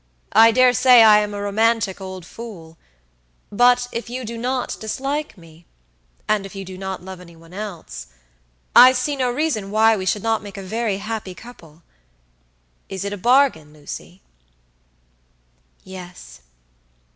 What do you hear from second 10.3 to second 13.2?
make a very happy couple. Is it a